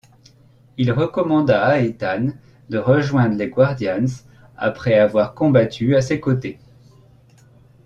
[0.77, 2.29] Il recommanda à Ethan
[2.71, 4.05] de rejoindre les guardians
[4.57, 6.59] après avoir combattu à ses côtés.